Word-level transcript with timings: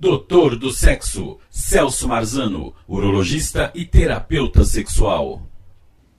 Doutor 0.00 0.56
do 0.56 0.72
Sexo, 0.72 1.36
Celso 1.50 2.08
Marzano, 2.08 2.72
urologista 2.88 3.70
e 3.74 3.84
terapeuta 3.84 4.64
sexual. 4.64 5.42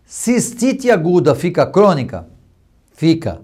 Cistite 0.05 0.91
aguda 0.91 1.33
fica 1.33 1.65
crônica? 1.65 2.27
Fica. 2.93 3.41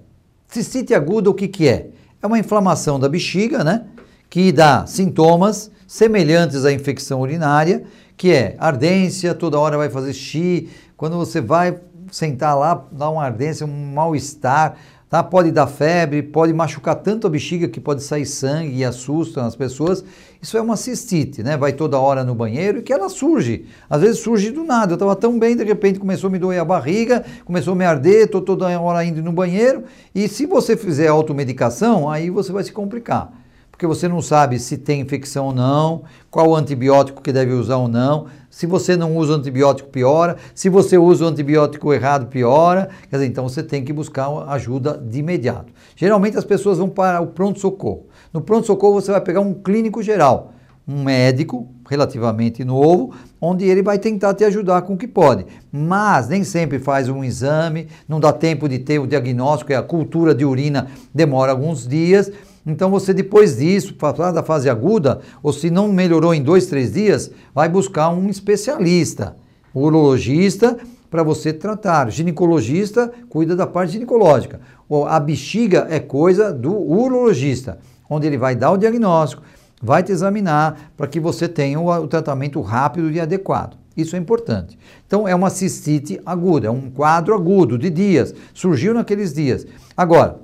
Cistite 0.47 0.94
aguda 0.94 1.31
o 1.31 1.34
que, 1.34 1.47
que 1.47 1.68
é? 1.68 1.89
É 2.21 2.28
uma 2.28 2.38
inflamação 2.38 3.00
da 3.00 3.10
bexiga, 3.10 3.63
né? 3.63 3.88
Que 4.29 4.52
dá 4.52 4.86
sintomas 4.86 5.71
semelhantes 5.87 6.65
à 6.65 6.72
infecção 6.72 7.22
urinária, 7.22 7.85
que 8.15 8.31
é 8.31 8.56
ardência, 8.60 9.33
toda 9.33 9.58
hora 9.58 9.76
vai 9.76 9.90
fazer 9.90 10.13
xixi, 10.13 10.69
quando 10.96 11.17
você 11.17 11.42
vai 11.42 11.79
sentar 12.12 12.56
lá, 12.56 12.85
dá 12.92 13.10
uma 13.10 13.24
ardência, 13.24 13.65
um 13.65 13.94
mal-estar, 13.94 14.78
Tá? 15.10 15.24
Pode 15.24 15.51
dar 15.51 15.67
febre, 15.67 16.21
pode 16.21 16.52
machucar 16.52 16.95
tanto 16.95 17.27
a 17.27 17.30
bexiga 17.30 17.70
que 17.70 17.80
pode 17.80 18.03
sair 18.03 18.26
sangue 18.26 18.77
e 18.77 18.84
assusta 18.84 19.45
as 19.45 19.55
pessoas. 19.55 20.03
Isso 20.41 20.58
é 20.58 20.62
uma 20.62 20.76
cistite, 20.76 21.41
né? 21.41 21.55
Vai 21.55 21.72
toda 21.72 21.98
hora 21.98 22.26
no 22.26 22.36
banheiro 22.36 22.80
e 22.80 22.82
que 22.82 22.91
ela 22.91 23.08
surge. 23.08 23.66
Às 23.90 24.02
vezes 24.02 24.20
surge 24.20 24.52
do 24.52 24.66
nada. 24.66 24.91
Eu 24.91 24.96
estava 24.96 25.16
tão 25.16 25.40
bem, 25.40 25.55
de 25.55 25.63
repente 25.63 25.98
começou 25.98 26.27
a 26.27 26.32
me 26.32 26.38
doer 26.38 26.59
a 26.59 26.66
barriga, 26.66 27.26
começou 27.46 27.72
a 27.72 27.76
me 27.76 27.85
arder, 27.85 28.26
estou 28.26 28.41
toda 28.41 28.68
hora 28.80 29.05
indo 29.05 29.23
no 29.23 29.32
banheiro. 29.32 29.85
E 30.13 30.27
se 30.27 30.46
você 30.46 30.76
fizer 30.76 31.08
automedicação, 31.08 32.10
aí 32.10 32.30
você 32.30 32.52
vai 32.52 32.63
se 32.63 32.74
complicar 32.74 33.47
porque 33.77 33.86
você 33.86 34.08
não 34.08 34.23
sabe 34.23 34.58
se 34.58 34.76
tem 34.76 35.02
infecção 35.02 35.45
ou 35.45 35.54
não, 35.54 36.02
qual 36.31 36.55
antibiótico 36.55 37.22
que 37.22 37.31
deve 37.31 37.54
usar 37.54 37.76
ou 37.76 37.88
não. 37.88 38.26
Se 38.49 38.66
você 38.66 38.98
não 38.98 39.16
usa 39.16 39.34
o 39.34 39.35
antibiótico, 39.35 39.88
piora. 39.90 40.35
Se 40.55 40.68
você 40.68 40.98
usa 40.98 41.23
o 41.23 41.27
antibiótico 41.27 41.94
errado, 41.94 42.26
piora. 42.26 42.90
Quer 43.08 43.18
dizer, 43.18 43.27
então 43.27 43.48
você 43.48 43.62
tem 43.62 43.85
que 43.85 43.94
buscar 43.94 44.30
ajuda 44.48 44.98
de 44.98 45.20
imediato. 45.20 45.71
Geralmente 45.95 46.35
as 46.35 46.44
pessoas 46.44 46.80
vão 46.80 46.90
para 46.90 47.21
o 47.21 47.27
pronto-socorro. 47.27 48.08
No 48.34 48.41
pronto-socorro 48.41 48.95
você 48.95 49.12
vai 49.12 49.21
pegar 49.21 49.41
um 49.41 49.54
clínico 49.54 50.02
geral, 50.02 50.54
um 50.88 51.04
médico 51.04 51.68
relativamente 51.88 52.66
novo, 52.66 53.13
onde 53.40 53.63
ele 53.66 53.84
vai 53.84 53.99
tentar 53.99 54.34
te 54.34 54.43
ajudar 54.43 54.82
com 54.82 54.96
o 54.96 54.98
que 54.98 55.07
pode. 55.07 55.46
Mas 55.71 56.27
nem 56.27 56.43
sempre 56.43 56.80
faz 56.80 57.09
um 57.09 57.24
exame, 57.24 57.90
não 58.09 58.20
dá 58.20 58.34
tempo 58.34 58.68
de 58.68 58.80
ter 58.80 58.98
o 58.98 59.05
diagnóstico, 59.05 59.71
e 59.71 59.76
a 59.76 59.84
cultura 59.84 60.34
de 60.34 60.43
urina 60.43 60.87
demora 61.13 61.52
alguns 61.52 61.87
dias. 61.87 62.32
Então 62.68 62.91
você 62.91 63.13
depois 63.13 63.57
disso, 63.57 63.93
passar 63.93 64.31
da 64.31 64.43
fase 64.43 64.69
aguda, 64.69 65.21
ou 65.41 65.53
se 65.53 65.69
não 65.69 65.87
melhorou 65.87 66.33
em 66.33 66.43
dois, 66.43 66.65
três 66.65 66.91
dias, 66.91 67.31
vai 67.55 67.69
buscar 67.69 68.09
um 68.09 68.29
especialista, 68.29 69.37
urologista, 69.73 70.77
para 71.09 71.23
você 71.23 71.53
tratar. 71.53 72.11
Ginecologista 72.11 73.09
cuida 73.29 73.55
da 73.55 73.65
parte 73.65 73.93
ginecológica. 73.93 74.59
A 75.07 75.17
bexiga 75.17 75.87
é 75.89 76.01
coisa 76.01 76.51
do 76.51 76.75
urologista, 76.75 77.79
onde 78.09 78.27
ele 78.27 78.37
vai 78.37 78.53
dar 78.53 78.71
o 78.71 78.77
diagnóstico, 78.77 79.43
vai 79.81 80.03
te 80.03 80.11
examinar 80.11 80.91
para 80.97 81.07
que 81.07 81.21
você 81.21 81.47
tenha 81.47 81.79
o 81.79 82.07
tratamento 82.07 82.59
rápido 82.59 83.09
e 83.09 83.19
adequado. 83.21 83.77
Isso 83.95 84.15
é 84.15 84.19
importante. 84.19 84.77
Então, 85.07 85.25
é 85.25 85.33
uma 85.33 85.49
cistite 85.49 86.19
aguda, 86.25 86.67
é 86.67 86.69
um 86.69 86.89
quadro 86.89 87.33
agudo 87.33 87.77
de 87.77 87.89
dias, 87.89 88.35
surgiu 88.53 88.93
naqueles 88.93 89.33
dias. 89.33 89.65
Agora, 89.95 90.39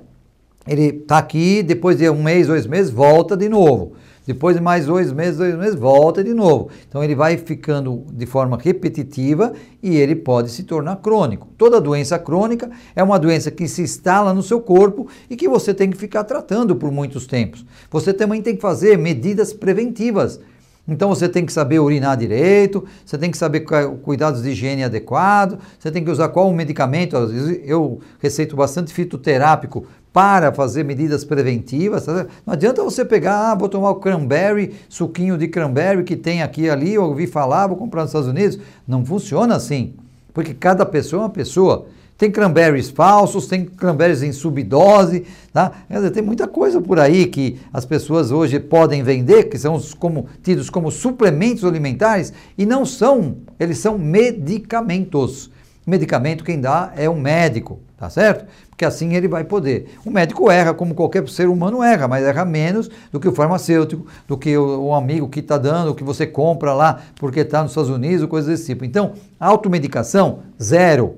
ele 0.66 0.86
está 0.86 1.18
aqui, 1.18 1.62
depois 1.62 1.98
de 1.98 2.08
um 2.08 2.22
mês, 2.22 2.46
dois 2.46 2.66
meses, 2.66 2.90
volta 2.90 3.36
de 3.36 3.48
novo. 3.48 3.92
Depois 4.26 4.56
de 4.56 4.62
mais 4.62 4.86
dois 4.86 5.12
meses, 5.12 5.36
dois 5.36 5.54
meses, 5.54 5.74
volta 5.74 6.24
de 6.24 6.32
novo. 6.32 6.70
Então 6.88 7.04
ele 7.04 7.14
vai 7.14 7.36
ficando 7.36 8.04
de 8.10 8.24
forma 8.24 8.58
repetitiva 8.58 9.52
e 9.82 9.96
ele 9.96 10.16
pode 10.16 10.50
se 10.50 10.62
tornar 10.62 10.96
crônico. 10.96 11.48
Toda 11.58 11.78
doença 11.78 12.18
crônica 12.18 12.70
é 12.96 13.02
uma 13.02 13.18
doença 13.18 13.50
que 13.50 13.68
se 13.68 13.82
instala 13.82 14.32
no 14.32 14.42
seu 14.42 14.62
corpo 14.62 15.08
e 15.28 15.36
que 15.36 15.46
você 15.46 15.74
tem 15.74 15.90
que 15.90 15.98
ficar 15.98 16.24
tratando 16.24 16.74
por 16.74 16.90
muitos 16.90 17.26
tempos. 17.26 17.66
Você 17.90 18.14
também 18.14 18.40
tem 18.40 18.56
que 18.56 18.62
fazer 18.62 18.96
medidas 18.96 19.52
preventivas. 19.52 20.40
Então 20.88 21.10
você 21.10 21.28
tem 21.28 21.44
que 21.44 21.52
saber 21.52 21.78
urinar 21.78 22.16
direito, 22.16 22.84
você 23.04 23.16
tem 23.18 23.30
que 23.30 23.38
saber 23.38 23.60
cuidados 24.02 24.42
de 24.42 24.50
higiene 24.50 24.84
adequado, 24.84 25.58
você 25.78 25.90
tem 25.90 26.04
que 26.04 26.10
usar 26.10 26.28
qual 26.28 26.50
medicamento. 26.52 27.16
Eu 27.64 28.00
receito 28.20 28.56
bastante 28.56 28.92
fitoterápico 28.92 29.86
para 30.14 30.52
fazer 30.52 30.84
medidas 30.84 31.24
preventivas. 31.24 32.06
Tá? 32.06 32.26
Não 32.46 32.54
adianta 32.54 32.84
você 32.84 33.04
pegar, 33.04 33.50
ah, 33.50 33.54
vou 33.56 33.68
tomar 33.68 33.90
o 33.90 33.96
cranberry, 33.96 34.72
suquinho 34.88 35.36
de 35.36 35.48
cranberry 35.48 36.04
que 36.04 36.14
tem 36.14 36.40
aqui 36.40 36.70
ali, 36.70 36.94
eu 36.94 37.02
ouvi 37.02 37.26
falar, 37.26 37.66
vou 37.66 37.76
comprar 37.76 38.02
nos 38.02 38.10
Estados 38.10 38.28
Unidos. 38.28 38.56
Não 38.86 39.04
funciona 39.04 39.56
assim, 39.56 39.94
porque 40.32 40.54
cada 40.54 40.86
pessoa 40.86 41.22
é 41.22 41.24
uma 41.24 41.30
pessoa. 41.30 41.86
Tem 42.16 42.30
cranberries 42.30 42.90
falsos, 42.90 43.48
tem 43.48 43.64
cranberries 43.64 44.22
em 44.22 44.30
subdose, 44.30 45.24
tá? 45.52 45.72
Tem 46.12 46.22
muita 46.22 46.46
coisa 46.46 46.80
por 46.80 47.00
aí 47.00 47.26
que 47.26 47.58
as 47.72 47.84
pessoas 47.84 48.30
hoje 48.30 48.60
podem 48.60 49.02
vender, 49.02 49.48
que 49.48 49.58
são 49.58 49.82
como, 49.98 50.28
tidos 50.44 50.70
como 50.70 50.92
suplementos 50.92 51.64
alimentares, 51.64 52.32
e 52.56 52.64
não 52.64 52.86
são, 52.86 53.38
eles 53.58 53.78
são 53.78 53.98
medicamentos. 53.98 55.50
Medicamento 55.84 56.44
quem 56.44 56.60
dá 56.60 56.92
é 56.96 57.10
o 57.10 57.16
médico, 57.16 57.80
tá 58.04 58.10
certo? 58.10 58.44
Porque 58.68 58.84
assim 58.84 59.14
ele 59.14 59.26
vai 59.26 59.44
poder. 59.44 59.94
O 60.04 60.10
médico 60.10 60.50
erra, 60.50 60.74
como 60.74 60.94
qualquer 60.94 61.26
ser 61.28 61.48
humano 61.48 61.82
erra, 61.82 62.06
mas 62.06 62.24
erra 62.24 62.44
menos 62.44 62.90
do 63.10 63.18
que 63.18 63.26
o 63.26 63.32
farmacêutico, 63.32 64.06
do 64.28 64.36
que 64.36 64.56
o, 64.56 64.88
o 64.88 64.94
amigo 64.94 65.28
que 65.28 65.40
está 65.40 65.56
dando, 65.56 65.90
o 65.90 65.94
que 65.94 66.04
você 66.04 66.26
compra 66.26 66.74
lá 66.74 67.00
porque 67.16 67.40
está 67.40 67.62
nos 67.62 67.70
Estados 67.70 67.90
Unidos, 67.90 68.26
coisas 68.26 68.50
desse 68.50 68.66
tipo. 68.66 68.84
Então, 68.84 69.14
automedicação, 69.40 70.40
zero. 70.62 71.16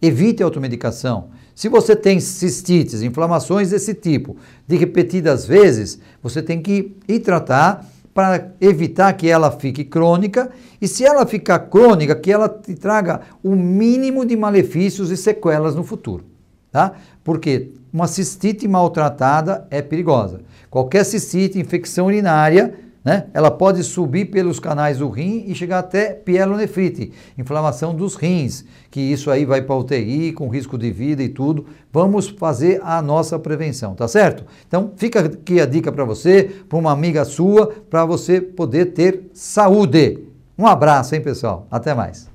Evite 0.00 0.42
a 0.42 0.46
automedicação. 0.46 1.30
Se 1.56 1.68
você 1.68 1.96
tem 1.96 2.20
cistites, 2.20 3.02
inflamações 3.02 3.70
desse 3.70 3.92
tipo, 3.92 4.36
de 4.66 4.76
repetidas 4.76 5.44
vezes, 5.44 5.98
você 6.22 6.40
tem 6.40 6.62
que 6.62 6.94
ir 7.08 7.18
tratar 7.18 7.84
para 8.18 8.50
evitar 8.60 9.12
que 9.12 9.28
ela 9.28 9.48
fique 9.48 9.84
crônica 9.84 10.50
e 10.80 10.88
se 10.88 11.04
ela 11.04 11.24
ficar 11.24 11.60
crônica, 11.60 12.16
que 12.16 12.32
ela 12.32 12.48
te 12.48 12.74
traga 12.74 13.20
o 13.44 13.54
mínimo 13.54 14.26
de 14.26 14.34
malefícios 14.36 15.12
e 15.12 15.16
sequelas 15.16 15.76
no 15.76 15.84
futuro, 15.84 16.24
tá? 16.72 16.94
Porque 17.22 17.70
uma 17.92 18.08
cistite 18.08 18.66
maltratada 18.66 19.68
é 19.70 19.80
perigosa. 19.80 20.40
Qualquer 20.68 21.04
cistite, 21.04 21.60
infecção 21.60 22.06
urinária, 22.06 22.74
né? 23.08 23.24
Ela 23.32 23.50
pode 23.50 23.82
subir 23.82 24.26
pelos 24.26 24.60
canais 24.60 24.98
do 24.98 25.08
rim 25.08 25.44
e 25.46 25.54
chegar 25.54 25.78
até 25.78 26.12
pielonefrite, 26.12 27.10
inflamação 27.38 27.94
dos 27.94 28.14
rins, 28.14 28.66
que 28.90 29.00
isso 29.00 29.30
aí 29.30 29.46
vai 29.46 29.62
para 29.62 29.74
UTI 29.76 30.30
com 30.32 30.46
risco 30.46 30.76
de 30.76 30.90
vida 30.90 31.22
e 31.22 31.28
tudo. 31.30 31.64
Vamos 31.90 32.28
fazer 32.28 32.82
a 32.84 33.00
nossa 33.00 33.38
prevenção, 33.38 33.94
tá 33.94 34.06
certo? 34.06 34.44
Então 34.66 34.92
fica 34.94 35.20
aqui 35.20 35.58
a 35.58 35.64
dica 35.64 35.90
para 35.90 36.04
você, 36.04 36.50
para 36.68 36.78
uma 36.78 36.92
amiga 36.92 37.24
sua, 37.24 37.68
para 37.88 38.04
você 38.04 38.42
poder 38.42 38.92
ter 38.92 39.30
saúde. 39.32 40.18
Um 40.58 40.66
abraço, 40.66 41.14
hein, 41.14 41.22
pessoal? 41.22 41.66
Até 41.70 41.94
mais. 41.94 42.28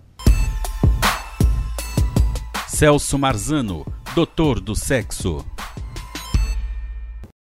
Celso 2.67 3.19
Marzano, 3.19 3.85
doutor 4.15 4.59
do 4.59 4.75
sexo. 4.75 5.45